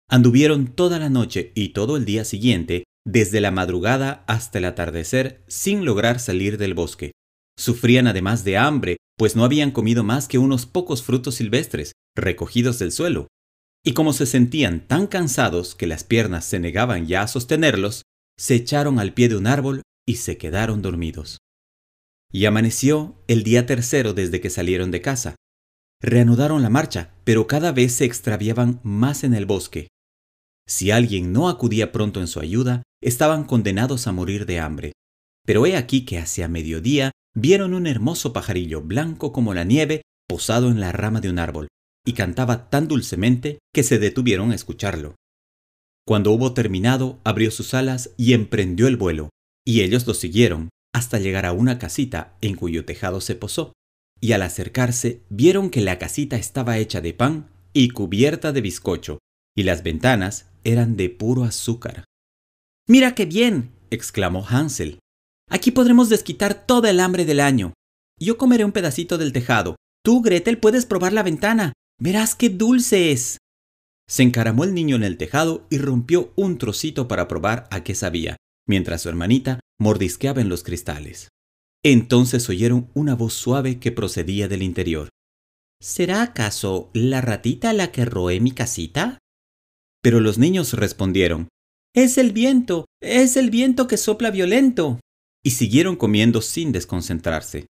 Anduvieron 0.08 0.74
toda 0.74 0.98
la 0.98 1.10
noche 1.10 1.52
y 1.54 1.70
todo 1.70 1.96
el 1.96 2.06
día 2.06 2.24
siguiente, 2.24 2.84
desde 3.06 3.40
la 3.40 3.50
madrugada 3.50 4.24
hasta 4.26 4.58
el 4.58 4.64
atardecer, 4.64 5.42
sin 5.48 5.84
lograr 5.84 6.20
salir 6.20 6.58
del 6.58 6.74
bosque. 6.74 7.12
Sufrían 7.58 8.06
además 8.06 8.44
de 8.44 8.56
hambre 8.56 8.98
pues 9.18 9.34
no 9.34 9.44
habían 9.44 9.72
comido 9.72 10.04
más 10.04 10.28
que 10.28 10.38
unos 10.38 10.64
pocos 10.64 11.02
frutos 11.02 11.34
silvestres, 11.34 11.92
recogidos 12.16 12.78
del 12.78 12.92
suelo, 12.92 13.26
y 13.84 13.92
como 13.92 14.12
se 14.12 14.26
sentían 14.26 14.86
tan 14.86 15.08
cansados 15.08 15.74
que 15.74 15.88
las 15.88 16.04
piernas 16.04 16.44
se 16.44 16.60
negaban 16.60 17.06
ya 17.06 17.22
a 17.22 17.28
sostenerlos, 17.28 18.04
se 18.38 18.54
echaron 18.54 19.00
al 19.00 19.12
pie 19.12 19.28
de 19.28 19.36
un 19.36 19.48
árbol 19.48 19.82
y 20.06 20.16
se 20.16 20.38
quedaron 20.38 20.82
dormidos. 20.82 21.38
Y 22.30 22.44
amaneció 22.44 23.20
el 23.26 23.42
día 23.42 23.66
tercero 23.66 24.14
desde 24.14 24.40
que 24.40 24.50
salieron 24.50 24.92
de 24.92 25.00
casa. 25.00 25.34
Reanudaron 26.00 26.62
la 26.62 26.70
marcha, 26.70 27.14
pero 27.24 27.48
cada 27.48 27.72
vez 27.72 27.94
se 27.94 28.04
extraviaban 28.04 28.80
más 28.84 29.24
en 29.24 29.34
el 29.34 29.46
bosque. 29.46 29.88
Si 30.68 30.92
alguien 30.92 31.32
no 31.32 31.48
acudía 31.48 31.90
pronto 31.90 32.20
en 32.20 32.28
su 32.28 32.38
ayuda, 32.38 32.82
estaban 33.00 33.44
condenados 33.44 34.06
a 34.06 34.12
morir 34.12 34.46
de 34.46 34.60
hambre. 34.60 34.92
Pero 35.46 35.66
he 35.66 35.76
aquí 35.76 36.04
que 36.04 36.18
hacia 36.18 36.48
mediodía 36.48 37.12
vieron 37.34 37.74
un 37.74 37.86
hermoso 37.86 38.32
pajarillo 38.32 38.82
blanco 38.82 39.32
como 39.32 39.54
la 39.54 39.64
nieve 39.64 40.02
posado 40.28 40.70
en 40.70 40.80
la 40.80 40.92
rama 40.92 41.20
de 41.20 41.30
un 41.30 41.38
árbol, 41.38 41.68
y 42.04 42.12
cantaba 42.12 42.68
tan 42.70 42.88
dulcemente 42.88 43.58
que 43.72 43.82
se 43.82 43.98
detuvieron 43.98 44.50
a 44.50 44.54
escucharlo. 44.54 45.14
Cuando 46.06 46.32
hubo 46.32 46.54
terminado, 46.54 47.18
abrió 47.24 47.50
sus 47.50 47.74
alas 47.74 48.10
y 48.16 48.32
emprendió 48.32 48.88
el 48.88 48.96
vuelo, 48.96 49.30
y 49.66 49.82
ellos 49.82 50.06
lo 50.06 50.14
siguieron 50.14 50.70
hasta 50.94 51.18
llegar 51.18 51.46
a 51.46 51.52
una 51.52 51.78
casita 51.78 52.36
en 52.40 52.56
cuyo 52.56 52.84
tejado 52.84 53.20
se 53.20 53.34
posó, 53.34 53.72
y 54.20 54.32
al 54.32 54.42
acercarse 54.42 55.22
vieron 55.28 55.70
que 55.70 55.80
la 55.80 55.98
casita 55.98 56.36
estaba 56.36 56.78
hecha 56.78 57.00
de 57.00 57.14
pan 57.14 57.50
y 57.72 57.90
cubierta 57.90 58.52
de 58.52 58.60
bizcocho, 58.60 59.18
y 59.56 59.64
las 59.64 59.82
ventanas 59.82 60.46
eran 60.64 60.96
de 60.96 61.10
puro 61.10 61.44
azúcar. 61.44 62.04
Mira 62.90 63.14
qué 63.14 63.26
bien, 63.26 63.74
exclamó 63.90 64.46
Hansel. 64.48 64.98
Aquí 65.50 65.70
podremos 65.70 66.08
desquitar 66.08 66.66
toda 66.66 66.88
el 66.88 67.00
hambre 67.00 67.26
del 67.26 67.40
año. 67.40 67.74
Yo 68.18 68.38
comeré 68.38 68.64
un 68.64 68.72
pedacito 68.72 69.18
del 69.18 69.34
tejado. 69.34 69.76
Tú, 70.02 70.22
Gretel, 70.22 70.56
puedes 70.56 70.86
probar 70.86 71.12
la 71.12 71.22
ventana. 71.22 71.74
Verás 72.00 72.34
qué 72.34 72.48
dulce 72.48 73.12
es. 73.12 73.36
Se 74.08 74.22
encaramó 74.22 74.64
el 74.64 74.72
niño 74.72 74.96
en 74.96 75.04
el 75.04 75.18
tejado 75.18 75.66
y 75.68 75.76
rompió 75.76 76.32
un 76.34 76.56
trocito 76.56 77.08
para 77.08 77.28
probar 77.28 77.68
a 77.70 77.84
qué 77.84 77.94
sabía, 77.94 78.38
mientras 78.66 79.02
su 79.02 79.10
hermanita 79.10 79.60
mordisqueaba 79.78 80.40
en 80.40 80.48
los 80.48 80.62
cristales. 80.62 81.28
Entonces 81.84 82.48
oyeron 82.48 82.90
una 82.94 83.14
voz 83.14 83.34
suave 83.34 83.78
que 83.78 83.92
procedía 83.92 84.48
del 84.48 84.62
interior. 84.62 85.10
¿Será 85.78 86.22
acaso 86.22 86.90
la 86.94 87.20
ratita 87.20 87.74
la 87.74 87.92
que 87.92 88.06
roe 88.06 88.40
mi 88.40 88.52
casita? 88.52 89.18
Pero 90.02 90.20
los 90.20 90.38
niños 90.38 90.72
respondieron, 90.72 91.48
Es 91.94 92.18
el 92.18 92.32
viento, 92.32 92.86
es 93.02 93.36
el 93.36 93.50
viento 93.50 93.86
que 93.86 93.96
sopla 93.96 94.30
violento 94.30 95.00
y 95.44 95.52
siguieron 95.52 95.96
comiendo 95.96 96.42
sin 96.42 96.72
desconcentrarse. 96.72 97.66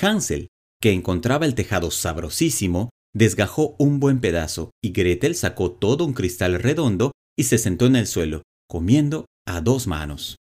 Hansel, 0.00 0.48
que 0.80 0.92
encontraba 0.92 1.46
el 1.46 1.54
tejado 1.54 1.90
sabrosísimo, 1.90 2.90
desgajó 3.14 3.76
un 3.78 4.00
buen 4.00 4.20
pedazo 4.20 4.70
y 4.82 4.92
Gretel 4.92 5.34
sacó 5.34 5.72
todo 5.72 6.04
un 6.04 6.12
cristal 6.12 6.60
redondo 6.60 7.12
y 7.36 7.44
se 7.44 7.58
sentó 7.58 7.86
en 7.86 7.96
el 7.96 8.06
suelo, 8.06 8.42
comiendo 8.68 9.26
a 9.46 9.60
dos 9.60 9.86
manos. 9.86 10.36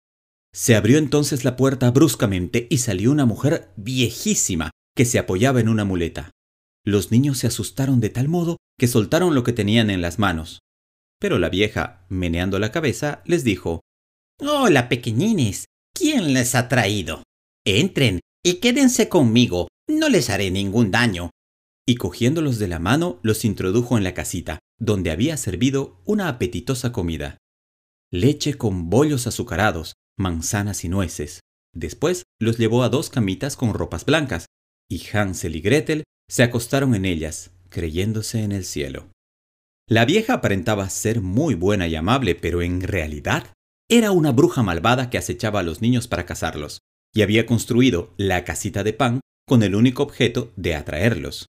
Se 0.52 0.75
abrió 0.75 0.99
entonces 0.99 1.45
la 1.45 1.57
puerta 1.57 1.90
bruscamente 1.90 2.67
y 2.71 2.78
salió 2.78 3.12
una 3.12 3.26
mujer 3.26 3.71
viejísima 3.76 4.71
que 4.97 5.05
se 5.05 5.19
apoyaba 5.19 5.61
en 5.61 5.69
una 5.69 5.85
muleta. 5.85 6.31
Los 6.85 7.11
niños 7.12 7.38
se 7.38 7.47
asustaron 7.47 8.00
de 8.00 8.09
tal 8.09 8.28
modo 8.28 8.57
que 8.78 8.88
soltaron 8.88 9.35
lo 9.35 9.45
que 9.45 9.52
tenían 9.52 9.90
en 9.90 10.00
las 10.00 10.19
manos. 10.19 10.61
Pero 11.21 11.39
la 11.39 11.49
vieja, 11.49 12.07
meneando 12.09 12.59
la 12.59 12.71
cabeza, 12.71 13.23
les 13.25 13.45
dijo 13.45 13.81
Hola, 14.41 14.89
pequeñines. 14.89 15.65
¿Quién 15.95 16.33
les 16.33 16.55
ha 16.55 16.69
traído? 16.69 17.25
Entren 17.65 18.21
y 18.45 18.55
quédense 18.55 19.09
conmigo, 19.09 19.69
no 19.89 20.09
les 20.09 20.31
haré 20.31 20.51
ningún 20.51 20.91
daño. 20.91 21.31
Y 21.87 21.97
cogiéndolos 21.97 22.59
de 22.59 22.69
la 22.69 22.79
mano, 22.79 23.19
los 23.23 23.45
introdujo 23.45 23.99
en 23.99 24.05
la 24.05 24.15
casita, 24.15 24.61
donde 24.79 25.11
había 25.11 25.37
servido 25.37 26.01
una 26.05 26.29
apetitosa 26.29 26.93
comida. 26.93 27.39
Leche 28.13 28.55
con 28.55 28.91
bollos 28.91 29.27
azucarados, 29.27 29.95
manzanas 30.17 30.85
y 30.85 30.89
nueces. 30.89 31.41
Después 31.75 32.25
los 32.39 32.59
llevó 32.59 32.83
a 32.83 32.89
dos 32.89 33.11
camitas 33.11 33.57
con 33.57 33.75
ropas 33.75 34.05
blancas, 34.05 34.47
y 34.89 35.03
Hansel 35.13 35.57
y 35.57 35.61
Gretel 35.61 36.05
se 36.29 36.43
acostaron 36.43 36.95
en 36.95 37.05
ellas, 37.05 37.51
creyéndose 37.71 38.43
en 38.43 38.53
el 38.53 38.65
cielo. 38.65 39.09
La 39.88 40.04
vieja 40.04 40.35
aparentaba 40.35 40.90
ser 40.90 41.23
muy 41.23 41.54
buena 41.54 41.88
y 41.88 41.97
amable, 41.97 42.35
pero 42.35 42.61
en 42.61 42.83
realidad 42.83 43.54
era 43.88 44.11
una 44.11 44.33
bruja 44.33 44.62
malvada 44.62 45.09
que 45.09 45.16
acechaba 45.16 45.61
a 45.61 45.62
los 45.62 45.80
niños 45.80 46.09
para 46.09 46.26
cazarlos, 46.26 46.80
y 47.14 47.23
había 47.23 47.47
construido 47.47 48.12
la 48.18 48.45
casita 48.45 48.85
de 48.85 48.92
pan 48.92 49.21
con 49.47 49.62
el 49.62 49.75
único 49.75 50.02
objeto 50.02 50.52
de 50.57 50.75
atraerlos. 50.75 51.47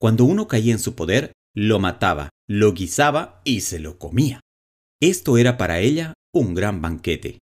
Cuando 0.00 0.24
uno 0.24 0.48
caía 0.48 0.72
en 0.72 0.80
su 0.80 0.96
poder, 0.96 1.32
lo 1.54 1.78
mataba, 1.78 2.30
lo 2.48 2.72
guisaba 2.72 3.40
y 3.44 3.60
se 3.60 3.78
lo 3.78 3.98
comía. 3.98 4.40
Esto 5.00 5.38
era 5.38 5.56
para 5.56 5.78
ella 5.78 6.14
un 6.34 6.54
gran 6.54 6.82
banquete. 6.82 7.38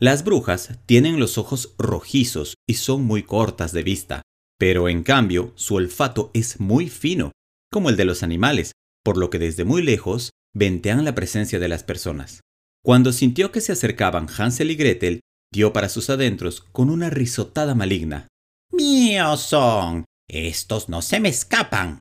Las 0.00 0.22
brujas 0.22 0.78
tienen 0.86 1.18
los 1.18 1.36
ojos 1.36 1.74
rojizos 1.78 2.54
y 2.68 2.74
son 2.74 3.02
muy 3.04 3.24
cortas 3.24 3.72
de 3.72 3.82
vista, 3.82 4.22
pero 4.56 4.88
en 4.88 5.02
cambio 5.02 5.52
su 5.56 5.74
olfato 5.74 6.30
es 6.32 6.60
muy 6.60 6.88
fino, 6.88 7.32
como 7.72 7.90
el 7.90 7.96
de 7.96 8.04
los 8.04 8.22
animales, 8.22 8.72
por 9.04 9.16
lo 9.16 9.30
que 9.30 9.38
desde 9.38 9.64
muy 9.64 9.82
lejos 9.82 10.30
ventean 10.54 11.04
la 11.04 11.14
presencia 11.14 11.58
de 11.58 11.68
las 11.68 11.82
personas. 11.82 12.40
Cuando 12.84 13.12
sintió 13.12 13.52
que 13.52 13.60
se 13.60 13.72
acercaban 13.72 14.28
Hansel 14.28 14.70
y 14.70 14.76
Gretel, 14.76 15.20
dio 15.52 15.72
para 15.72 15.88
sus 15.88 16.10
adentros 16.10 16.60
con 16.72 16.90
una 16.90 17.10
risotada 17.10 17.74
maligna. 17.74 18.28
Míos 18.72 19.42
son. 19.42 20.04
Estos 20.28 20.88
no 20.88 21.02
se 21.02 21.20
me 21.20 21.28
escapan. 21.28 22.00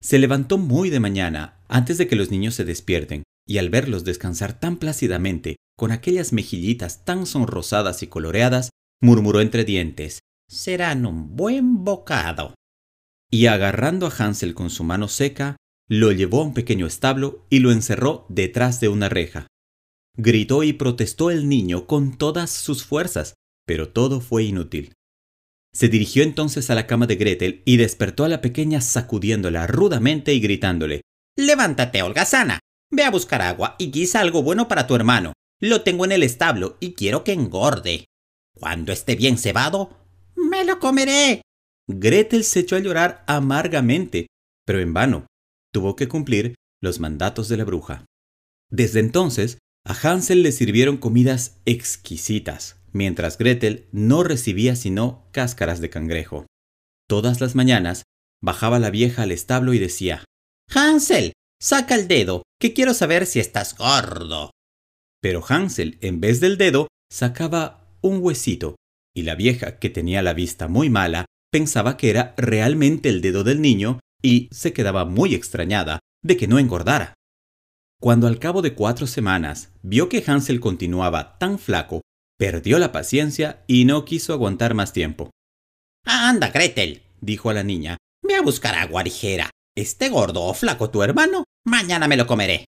Se 0.00 0.18
levantó 0.18 0.58
muy 0.58 0.90
de 0.90 1.00
mañana, 1.00 1.60
antes 1.68 1.98
de 1.98 2.06
que 2.06 2.16
los 2.16 2.30
niños 2.30 2.54
se 2.54 2.64
despierten, 2.64 3.22
y 3.46 3.58
al 3.58 3.70
verlos 3.70 4.04
descansar 4.04 4.58
tan 4.58 4.76
plácidamente, 4.76 5.56
con 5.76 5.92
aquellas 5.92 6.32
mejillitas 6.32 7.04
tan 7.04 7.26
sonrosadas 7.26 8.02
y 8.02 8.06
coloreadas, 8.06 8.70
murmuró 9.00 9.40
entre 9.40 9.64
dientes 9.64 10.20
Serán 10.48 11.06
un 11.06 11.34
buen 11.34 11.82
bocado. 11.82 12.54
Y 13.30 13.46
agarrando 13.46 14.06
a 14.06 14.10
Hansel 14.10 14.54
con 14.54 14.68
su 14.68 14.84
mano 14.84 15.08
seca, 15.08 15.56
lo 15.88 16.12
llevó 16.12 16.40
a 16.40 16.44
un 16.44 16.54
pequeño 16.54 16.86
establo 16.86 17.46
y 17.50 17.58
lo 17.58 17.72
encerró 17.72 18.26
detrás 18.28 18.80
de 18.80 18.88
una 18.88 19.08
reja. 19.08 19.46
Gritó 20.16 20.62
y 20.62 20.72
protestó 20.72 21.30
el 21.30 21.48
niño 21.48 21.86
con 21.86 22.16
todas 22.18 22.50
sus 22.50 22.84
fuerzas, 22.84 23.34
pero 23.66 23.88
todo 23.88 24.20
fue 24.20 24.44
inútil. 24.44 24.94
Se 25.74 25.88
dirigió 25.88 26.22
entonces 26.22 26.68
a 26.70 26.74
la 26.74 26.86
cama 26.86 27.06
de 27.06 27.16
Gretel 27.16 27.62
y 27.64 27.78
despertó 27.78 28.24
a 28.24 28.28
la 28.28 28.42
pequeña 28.42 28.80
sacudiéndola 28.80 29.66
rudamente 29.66 30.34
y 30.34 30.40
gritándole 30.40 31.02
Levántate, 31.36 32.02
holgazana. 32.02 32.58
Ve 32.90 33.04
a 33.04 33.10
buscar 33.10 33.40
agua 33.40 33.74
y 33.78 33.90
guisa 33.90 34.20
algo 34.20 34.42
bueno 34.42 34.68
para 34.68 34.86
tu 34.86 34.94
hermano. 34.94 35.32
Lo 35.60 35.82
tengo 35.82 36.04
en 36.04 36.12
el 36.12 36.22
establo 36.22 36.76
y 36.78 36.92
quiero 36.92 37.24
que 37.24 37.32
engorde. 37.32 38.04
Cuando 38.54 38.92
esté 38.92 39.16
bien 39.16 39.38
cebado, 39.38 39.96
me 40.34 40.64
lo 40.64 40.78
comeré. 40.78 41.40
Gretel 41.88 42.44
se 42.44 42.60
echó 42.60 42.76
a 42.76 42.80
llorar 42.80 43.24
amargamente, 43.26 44.26
pero 44.66 44.80
en 44.80 44.92
vano. 44.92 45.26
Tuvo 45.72 45.96
que 45.96 46.08
cumplir 46.08 46.54
los 46.82 47.00
mandatos 47.00 47.48
de 47.48 47.56
la 47.56 47.64
bruja. 47.64 48.04
Desde 48.70 49.00
entonces, 49.00 49.58
a 49.84 49.94
Hansel 49.94 50.42
le 50.42 50.52
sirvieron 50.52 50.96
comidas 50.96 51.60
exquisitas, 51.64 52.80
mientras 52.92 53.38
Gretel 53.38 53.88
no 53.92 54.22
recibía 54.22 54.76
sino 54.76 55.28
cáscaras 55.32 55.80
de 55.80 55.90
cangrejo. 55.90 56.46
Todas 57.08 57.40
las 57.40 57.54
mañanas 57.54 58.04
bajaba 58.42 58.78
la 58.78 58.90
vieja 58.90 59.22
al 59.22 59.32
establo 59.32 59.72
y 59.72 59.78
decía 59.78 60.24
Hansel, 60.74 61.32
saca 61.60 61.94
el 61.94 62.08
dedo, 62.08 62.42
que 62.60 62.72
quiero 62.72 62.94
saber 62.94 63.26
si 63.26 63.40
estás 63.40 63.76
gordo. 63.76 64.50
Pero 65.20 65.42
Hansel, 65.46 65.98
en 66.00 66.20
vez 66.20 66.40
del 66.40 66.58
dedo, 66.58 66.88
sacaba 67.10 67.96
un 68.00 68.18
huesito, 68.22 68.76
y 69.14 69.22
la 69.22 69.34
vieja, 69.34 69.78
que 69.78 69.90
tenía 69.90 70.22
la 70.22 70.32
vista 70.32 70.68
muy 70.68 70.90
mala, 70.90 71.26
pensaba 71.50 71.96
que 71.96 72.10
era 72.10 72.34
realmente 72.36 73.08
el 73.08 73.20
dedo 73.20 73.44
del 73.44 73.60
niño 73.60 74.00
y 74.22 74.48
se 74.52 74.72
quedaba 74.72 75.04
muy 75.04 75.34
extrañada 75.34 75.98
de 76.22 76.36
que 76.36 76.46
no 76.46 76.58
engordara. 76.58 77.14
Cuando 78.00 78.26
al 78.26 78.38
cabo 78.38 78.62
de 78.62 78.74
cuatro 78.74 79.06
semanas 79.06 79.72
vio 79.82 80.08
que 80.08 80.24
Hansel 80.26 80.60
continuaba 80.60 81.38
tan 81.38 81.58
flaco, 81.58 82.00
perdió 82.38 82.78
la 82.78 82.92
paciencia 82.92 83.64
y 83.66 83.84
no 83.84 84.04
quiso 84.04 84.32
aguantar 84.32 84.74
más 84.74 84.92
tiempo. 84.92 85.30
Anda, 86.04 86.50
Gretel, 86.50 87.02
dijo 87.20 87.50
a 87.50 87.54
la 87.54 87.62
niña, 87.62 87.98
ve 88.22 88.34
a 88.34 88.42
buscar 88.42 88.74
agua 88.74 89.04
ligera. 89.04 89.50
Esté 89.76 90.08
gordo 90.08 90.42
o 90.42 90.54
flaco 90.54 90.90
tu 90.90 91.02
hermano, 91.02 91.44
mañana 91.64 92.08
me 92.08 92.16
lo 92.16 92.26
comeré. 92.26 92.64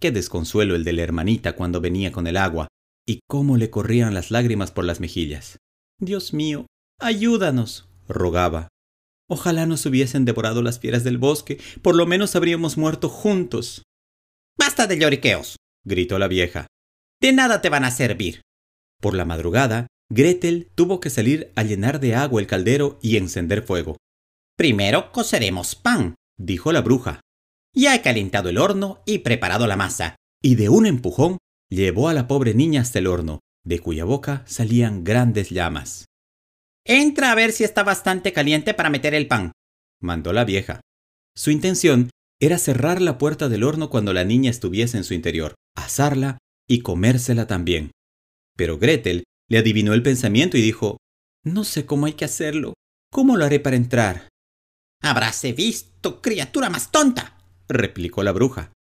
Qué 0.00 0.10
desconsuelo 0.10 0.74
el 0.74 0.84
de 0.84 0.92
la 0.92 1.02
hermanita 1.02 1.54
cuando 1.54 1.80
venía 1.80 2.12
con 2.12 2.26
el 2.26 2.36
agua, 2.36 2.68
y 3.06 3.20
cómo 3.28 3.56
le 3.56 3.70
corrían 3.70 4.14
las 4.14 4.30
lágrimas 4.30 4.70
por 4.70 4.84
las 4.84 5.00
mejillas. 5.00 5.58
Dios 5.98 6.32
mío, 6.32 6.66
ayúdanos, 7.00 7.88
rogaba. 8.08 8.68
Ojalá 9.28 9.66
nos 9.66 9.84
hubiesen 9.86 10.24
devorado 10.24 10.62
las 10.62 10.78
fieras 10.78 11.04
del 11.04 11.18
bosque, 11.18 11.58
por 11.82 11.96
lo 11.96 12.06
menos 12.06 12.36
habríamos 12.36 12.76
muerto 12.76 13.08
juntos. 13.08 13.82
Basta 14.56 14.86
de 14.86 14.98
lloriqueos, 14.98 15.56
gritó 15.84 16.18
la 16.18 16.28
vieja. 16.28 16.66
De 17.20 17.32
nada 17.32 17.60
te 17.60 17.68
van 17.68 17.84
a 17.84 17.90
servir. 17.90 18.42
Por 19.00 19.14
la 19.14 19.24
madrugada, 19.24 19.88
Gretel 20.10 20.70
tuvo 20.74 21.00
que 21.00 21.10
salir 21.10 21.50
a 21.56 21.64
llenar 21.64 21.98
de 21.98 22.14
agua 22.14 22.40
el 22.40 22.46
caldero 22.46 22.98
y 23.02 23.16
encender 23.16 23.62
fuego. 23.62 23.96
Primero 24.56 25.10
coceremos 25.12 25.74
pan, 25.74 26.14
dijo 26.38 26.72
la 26.72 26.80
bruja. 26.80 27.20
Ya 27.74 27.94
he 27.94 28.02
calentado 28.02 28.48
el 28.48 28.58
horno 28.58 29.02
y 29.04 29.18
preparado 29.18 29.66
la 29.66 29.76
masa. 29.76 30.16
Y 30.42 30.54
de 30.54 30.68
un 30.68 30.86
empujón 30.86 31.38
llevó 31.68 32.08
a 32.08 32.14
la 32.14 32.28
pobre 32.28 32.54
niña 32.54 32.82
hasta 32.82 33.00
el 33.00 33.06
horno, 33.06 33.40
de 33.64 33.80
cuya 33.80 34.04
boca 34.04 34.44
salían 34.46 35.02
grandes 35.02 35.50
llamas. 35.50 36.06
Entra 36.88 37.32
a 37.32 37.34
ver 37.34 37.50
si 37.50 37.64
está 37.64 37.82
bastante 37.82 38.32
caliente 38.32 38.72
para 38.72 38.90
meter 38.90 39.12
el 39.12 39.26
pan, 39.26 39.50
mandó 40.00 40.32
la 40.32 40.44
vieja. 40.44 40.80
Su 41.34 41.50
intención 41.50 42.10
era 42.40 42.58
cerrar 42.58 43.02
la 43.02 43.18
puerta 43.18 43.48
del 43.48 43.64
horno 43.64 43.90
cuando 43.90 44.12
la 44.12 44.24
niña 44.24 44.50
estuviese 44.50 44.96
en 44.96 45.02
su 45.02 45.12
interior, 45.12 45.56
asarla 45.74 46.38
y 46.68 46.80
comérsela 46.80 47.48
también. 47.48 47.90
Pero 48.56 48.78
Gretel 48.78 49.24
le 49.48 49.58
adivinó 49.58 49.94
el 49.94 50.04
pensamiento 50.04 50.56
y 50.56 50.62
dijo 50.62 50.98
No 51.44 51.64
sé 51.64 51.86
cómo 51.86 52.06
hay 52.06 52.12
que 52.12 52.24
hacerlo. 52.24 52.74
¿Cómo 53.10 53.36
lo 53.36 53.44
haré 53.44 53.58
para 53.58 53.76
entrar? 53.76 54.28
Habráse 55.02 55.52
visto, 55.52 56.22
criatura 56.22 56.70
más 56.70 56.92
tonta, 56.92 57.36
replicó 57.68 58.22
la 58.22 58.32
bruja. 58.32 58.72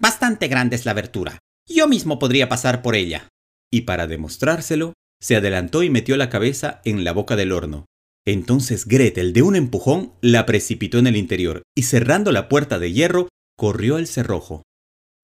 Bastante 0.00 0.48
grande 0.48 0.76
es 0.76 0.86
la 0.86 0.92
abertura. 0.92 1.38
Yo 1.68 1.86
mismo 1.86 2.18
podría 2.18 2.48
pasar 2.48 2.80
por 2.80 2.94
ella. 2.96 3.28
Y 3.70 3.82
para 3.82 4.06
demostrárselo, 4.06 4.94
se 5.22 5.36
adelantó 5.36 5.82
y 5.84 5.88
metió 5.88 6.16
la 6.16 6.28
cabeza 6.28 6.82
en 6.84 7.04
la 7.04 7.12
boca 7.12 7.36
del 7.36 7.52
horno. 7.52 7.86
Entonces 8.26 8.86
Gretel, 8.86 9.32
de 9.32 9.42
un 9.42 9.56
empujón, 9.56 10.14
la 10.20 10.44
precipitó 10.46 10.98
en 10.98 11.06
el 11.06 11.16
interior 11.16 11.62
y 11.76 11.84
cerrando 11.84 12.32
la 12.32 12.48
puerta 12.48 12.78
de 12.78 12.92
hierro, 12.92 13.28
corrió 13.56 13.96
al 13.96 14.08
cerrojo. 14.08 14.62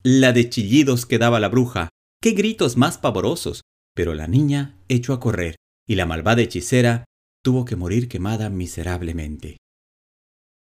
La 0.02 0.32
de 0.32 0.48
chillidos 0.48 1.04
que 1.04 1.18
daba 1.18 1.40
la 1.40 1.48
bruja, 1.48 1.88
qué 2.22 2.30
gritos 2.30 2.76
más 2.76 2.96
pavorosos, 2.96 3.62
pero 3.94 4.14
la 4.14 4.28
niña 4.28 4.78
echó 4.88 5.12
a 5.12 5.20
correr 5.20 5.56
y 5.88 5.96
la 5.96 6.06
malvada 6.06 6.42
hechicera 6.42 7.04
tuvo 7.42 7.64
que 7.64 7.76
morir 7.76 8.08
quemada 8.08 8.50
miserablemente. 8.50 9.56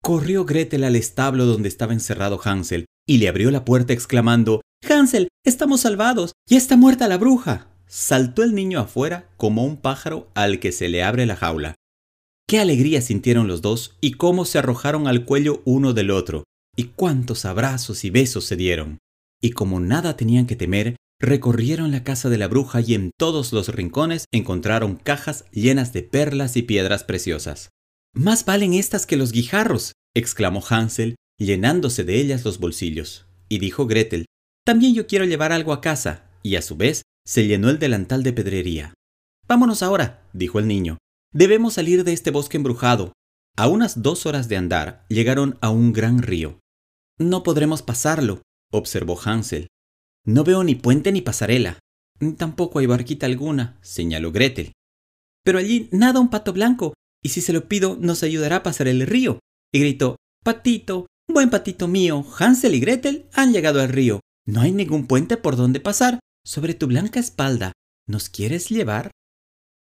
Corrió 0.02 0.46
Gretel 0.46 0.86
al 0.86 0.96
establo 0.96 1.46
donde 1.46 1.68
estaba 1.68 1.94
encerrado 1.94 2.40
Hansel 2.42 2.86
y 3.06 3.18
le 3.18 3.28
abrió 3.28 3.52
la 3.52 3.66
puerta 3.66 3.92
exclamando 3.92 4.62
Hansel, 4.88 5.28
estamos 5.44 5.82
salvados, 5.82 6.34
ya 6.50 6.58
está 6.58 6.78
muerta 6.78 7.08
la 7.08 7.18
bruja. 7.18 7.75
Saltó 7.88 8.44
el 8.44 8.56
niño 8.56 8.80
afuera 8.80 9.30
como 9.38 9.64
un 9.64 9.78
pájaro 9.78 10.30
al 10.34 10.60
que 10.60 10.72
se 10.72 10.90
le 10.90 11.04
abre 11.04 11.26
la 11.26 11.36
jaula. 11.36 11.76
Qué 12.48 12.60
alegría 12.60 13.02
sintieron 13.02 13.48
los 13.48 13.62
dos 13.62 13.96
y 14.02 14.14
cómo 14.14 14.46
se 14.46 14.60
arrojaron 14.60 15.08
al 15.08 15.26
cuello 15.26 15.62
uno 15.66 15.94
del 15.94 16.12
otro, 16.12 16.44
y 16.76 16.86
cuántos 16.86 17.46
abrazos 17.46 18.06
y 18.06 18.10
besos 18.10 18.46
se 18.46 18.56
dieron. 18.56 18.98
Y 19.42 19.52
como 19.52 19.80
nada 19.80 20.16
tenían 20.16 20.46
que 20.46 20.56
temer, 20.56 20.96
Recorrieron 21.22 21.92
la 21.92 22.04
casa 22.04 22.30
de 22.30 22.38
la 22.38 22.48
bruja 22.48 22.82
y 22.82 22.94
en 22.94 23.12
todos 23.18 23.54
los 23.54 23.70
rincones 23.70 24.26
encontraron 24.34 24.96
cajas 24.96 25.46
llenas 25.52 25.94
de 25.94 26.04
perlas 26.04 26.58
y 26.58 26.62
piedras 26.62 27.04
preciosas. 27.04 27.70
Más 28.14 28.44
valen 28.44 28.74
estas 28.74 29.06
que 29.06 29.16
los 29.16 29.32
guijarros, 29.32 29.94
exclamó 30.14 30.62
Hansel, 30.70 31.16
llenándose 31.38 32.04
de 32.04 32.20
ellas 32.20 32.44
los 32.44 32.60
bolsillos. 32.60 33.26
Y 33.48 33.60
dijo 33.60 33.88
Gretel, 33.88 34.26
también 34.66 34.94
yo 34.94 35.08
quiero 35.08 35.26
llevar 35.26 35.52
algo 35.52 35.72
a 35.72 35.82
casa, 35.82 36.30
y 36.44 36.58
a 36.58 36.62
su 36.62 36.76
vez 36.76 37.04
se 37.26 37.48
llenó 37.48 37.70
el 37.70 37.80
delantal 37.80 38.24
de 38.24 38.34
pedrería. 38.34 38.94
Vámonos 39.48 39.84
ahora, 39.84 40.28
dijo 40.34 40.60
el 40.60 40.68
niño. 40.68 40.98
Debemos 41.34 41.74
salir 41.74 42.04
de 42.04 42.14
este 42.14 42.32
bosque 42.32 42.58
embrujado. 42.58 43.14
A 43.58 43.68
unas 43.68 44.02
dos 44.02 44.26
horas 44.26 44.48
de 44.48 44.58
andar 44.58 45.06
llegaron 45.10 45.58
a 45.62 45.70
un 45.70 45.94
gran 45.94 46.22
río. 46.22 46.60
No 47.18 47.44
podremos 47.44 47.82
pasarlo, 47.82 48.42
observó 48.72 49.20
Hansel. 49.20 49.68
No 50.26 50.44
veo 50.44 50.64
ni 50.64 50.76
puente 50.76 51.12
ni 51.12 51.22
pasarela. 51.22 51.80
Tampoco 52.38 52.80
hay 52.80 52.86
barquita 52.86 53.26
alguna, 53.26 53.78
señaló 53.82 54.32
Gretel. 54.32 54.74
Pero 55.44 55.60
allí 55.60 55.90
nada 55.92 56.20
un 56.20 56.30
pato 56.30 56.54
blanco, 56.54 56.94
y 57.24 57.30
si 57.30 57.42
se 57.42 57.54
lo 57.54 57.68
pido 57.68 57.98
nos 58.00 58.24
ayudará 58.24 58.58
a 58.58 58.64
pasar 58.64 58.88
el 58.88 59.06
río. 59.06 59.40
Y 59.72 59.80
gritó, 59.80 60.16
Patito, 60.44 61.08
Buen 61.28 61.50
patito 61.50 61.88
mío, 61.88 62.24
Hansel 62.38 62.76
y 62.76 62.80
Gretel 62.80 63.26
han 63.34 63.52
llegado 63.52 63.82
al 63.82 63.90
río. 63.90 64.20
No 64.46 64.62
hay 64.62 64.72
ningún 64.72 65.08
puente 65.08 65.38
por 65.38 65.56
donde 65.56 65.80
pasar. 65.80 66.20
Sobre 66.46 66.76
tu 66.76 66.86
blanca 66.86 67.20
espalda, 67.20 67.72
¿nos 68.08 68.30
quieres 68.30 68.70
llevar? 68.70 69.10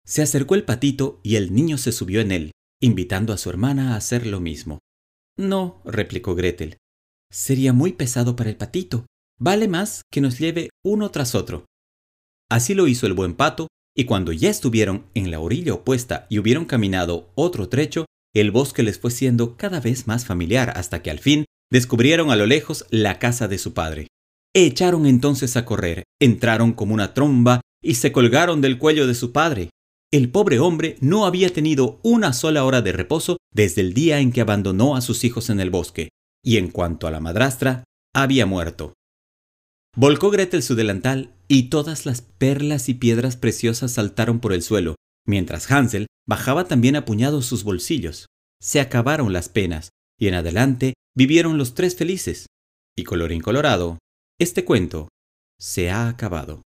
Se 0.03 0.23
acercó 0.23 0.55
el 0.55 0.65
patito 0.65 1.21
y 1.23 1.35
el 1.35 1.53
niño 1.53 1.77
se 1.77 1.91
subió 1.91 2.21
en 2.21 2.31
él, 2.31 2.51
invitando 2.81 3.33
a 3.33 3.37
su 3.37 3.51
hermana 3.51 3.93
a 3.93 3.97
hacer 3.97 4.25
lo 4.25 4.39
mismo. 4.39 4.79
No, 5.37 5.79
replicó 5.85 6.33
Gretel. 6.33 6.77
Sería 7.31 7.71
muy 7.71 7.93
pesado 7.93 8.35
para 8.35 8.49
el 8.49 8.57
patito. 8.57 9.05
Vale 9.39 9.67
más 9.67 10.01
que 10.11 10.21
nos 10.21 10.39
lleve 10.39 10.71
uno 10.83 11.11
tras 11.11 11.35
otro. 11.35 11.65
Así 12.49 12.73
lo 12.73 12.87
hizo 12.87 13.05
el 13.05 13.13
buen 13.13 13.35
pato, 13.35 13.67
y 13.95 14.05
cuando 14.05 14.31
ya 14.31 14.49
estuvieron 14.49 15.05
en 15.13 15.29
la 15.29 15.39
orilla 15.39 15.75
opuesta 15.75 16.25
y 16.31 16.39
hubieron 16.39 16.65
caminado 16.65 17.31
otro 17.35 17.69
trecho, 17.69 18.05
el 18.33 18.49
bosque 18.49 18.81
les 18.81 18.97
fue 18.97 19.11
siendo 19.11 19.55
cada 19.55 19.79
vez 19.79 20.07
más 20.07 20.25
familiar 20.25 20.73
hasta 20.75 21.03
que 21.03 21.11
al 21.11 21.19
fin 21.19 21.45
descubrieron 21.71 22.31
a 22.31 22.35
lo 22.35 22.47
lejos 22.47 22.87
la 22.89 23.19
casa 23.19 23.47
de 23.47 23.59
su 23.59 23.75
padre. 23.75 24.07
Echaron 24.55 25.05
entonces 25.05 25.55
a 25.57 25.65
correr, 25.65 26.03
entraron 26.19 26.73
como 26.73 26.93
una 26.93 27.13
tromba 27.13 27.61
y 27.83 27.95
se 27.95 28.11
colgaron 28.11 28.61
del 28.61 28.79
cuello 28.79 29.05
de 29.05 29.13
su 29.13 29.31
padre. 29.31 29.69
El 30.11 30.31
pobre 30.31 30.59
hombre 30.59 30.97
no 31.01 31.25
había 31.25 31.53
tenido 31.53 31.99
una 32.03 32.33
sola 32.33 32.63
hora 32.63 32.81
de 32.81 32.91
reposo 32.91 33.37
desde 33.53 33.81
el 33.81 33.93
día 33.93 34.19
en 34.19 34.31
que 34.31 34.41
abandonó 34.41 34.95
a 34.95 35.01
sus 35.01 35.23
hijos 35.23 35.51
en 35.51 35.59
el 35.59 35.69
bosque, 35.69 36.09
y 36.43 36.57
en 36.57 36.69
cuanto 36.71 37.05
a 37.05 37.11
la 37.11 37.19
madrastra, 37.19 37.83
había 38.13 38.47
muerto. 38.47 38.93
Volcó 39.95 40.31
Gretel 40.31 40.63
su 40.63 40.75
delantal 40.75 41.35
y 41.47 41.69
todas 41.69 42.07
las 42.07 42.21
perlas 42.21 42.89
y 42.89 42.95
piedras 42.95 43.37
preciosas 43.37 43.91
saltaron 43.91 44.39
por 44.39 44.53
el 44.53 44.63
suelo, 44.63 44.95
mientras 45.27 45.69
Hansel 45.71 46.07
bajaba 46.27 46.65
también 46.65 46.95
a 46.95 47.05
puñados 47.05 47.45
sus 47.45 47.63
bolsillos. 47.63 48.27
Se 48.61 48.79
acabaron 48.79 49.31
las 49.31 49.49
penas, 49.49 49.89
y 50.19 50.27
en 50.27 50.33
adelante 50.33 50.95
vivieron 51.15 51.57
los 51.57 51.75
tres 51.75 51.95
felices. 51.95 52.47
Y 52.97 53.03
colorín 53.03 53.41
colorado, 53.41 53.99
este 54.39 54.63
cuento 54.63 55.09
se 55.59 55.89
ha 55.91 56.07
acabado. 56.07 56.61